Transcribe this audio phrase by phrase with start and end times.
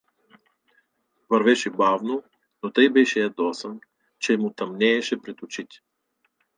[1.29, 2.23] Вървеше бавно,
[2.63, 3.79] но тъй беше ядосан,
[4.19, 5.75] че му тъмнееше пред очите.